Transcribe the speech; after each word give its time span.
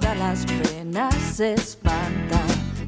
todas 0.00 0.18
las 0.18 0.46
penas 0.46 1.14
se 1.14 1.54
espanta. 1.54 2.40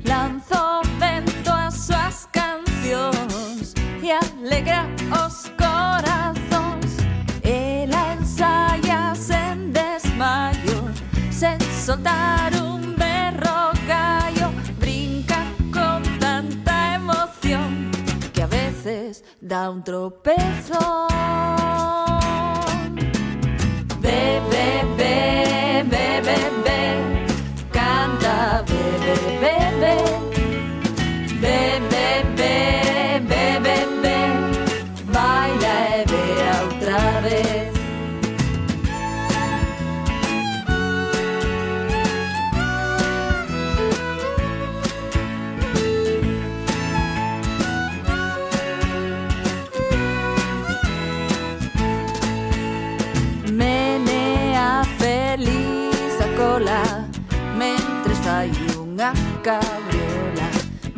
Lanzó 0.04 0.80
vento 0.98 1.52
a 1.52 1.70
sus 1.70 2.26
canciones 2.32 3.74
y 4.02 4.10
alegra 4.10 4.86
os 5.24 5.50
corazones. 5.58 6.96
El 7.42 7.92
ensaya 7.92 9.12
en 9.30 9.72
desmayo, 9.72 10.84
se 11.30 11.58
soltar 11.84 12.52
un 12.62 12.96
berro 12.96 13.70
gallo, 13.86 14.50
brinca 14.80 15.44
con 15.72 16.02
tanta 16.18 16.94
emoción 16.94 17.90
que 18.32 18.42
a 18.42 18.46
veces 18.46 19.24
da 19.40 19.70
un 19.70 19.82
tropezo. 19.82 21.07
sola 56.58 57.08
Mentres 57.56 58.18
fai 58.26 58.50
unha 58.78 59.12
cabriola. 59.46 60.48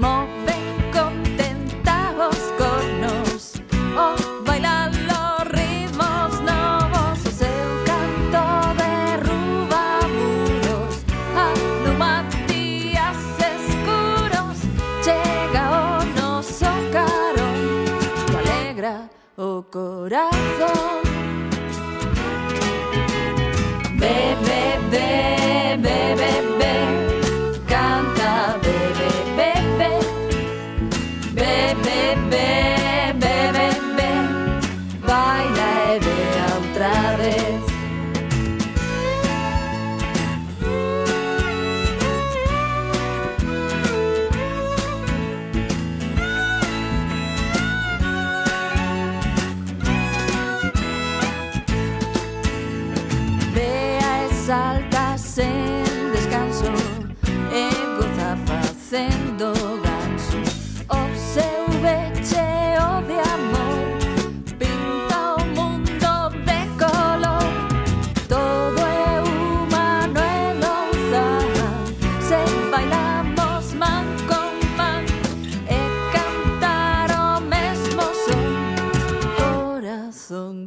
Move 0.01 0.57
contenta 0.93 1.97
os 2.29 2.41
cornos 2.61 3.61
O 3.97 4.09
bailar 4.47 4.91
los 5.09 5.41
ritmos 5.53 6.33
novos 6.49 7.19
O 7.29 7.33
seu 7.41 7.69
canto 7.89 8.43
derruba 8.81 9.85
muros. 10.17 10.95
Aluma 11.37 12.25
días 12.49 13.21
escuros 13.53 14.57
Chega 15.05 15.65
o 15.85 16.05
noso 16.17 16.71
carón 16.93 17.61
Que 18.29 18.37
alegra 18.43 18.95
o 19.37 19.63
corazón. 19.77 21.01
Bebe, 24.01 24.70
bebe, 31.35 32.17
bebe, 32.31 33.53
bebe, 33.53 34.11
baila 35.07 35.97
y 35.97 35.99
vea 36.05 36.47
otra 36.59 37.17
vez. 37.17 37.61
Vea 53.55 54.25
e 54.25 54.35
salta 54.47 55.19
sen 55.19 55.85
descanso 56.13 56.73
E 57.53 57.71
goza 57.97 58.37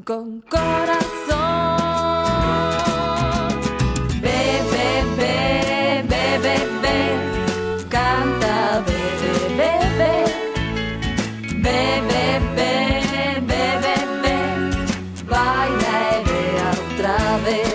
con 0.03 0.41
corazón. 0.41 1.03
Bebe, 4.21 5.03
bebe, 5.17 6.33
bebe, 6.39 6.95
Canta, 7.89 8.83
bebe 8.85 9.31
Bebe, 9.57 10.13
bebe, 11.61 12.23
bebe, 12.55 13.63
bebe 13.81 14.35
Baila 15.29 15.95
y 16.17 16.29
vea 16.29 16.71
otra 16.71 17.37
vez 17.45 17.72